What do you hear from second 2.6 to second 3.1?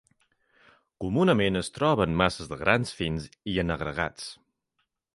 grans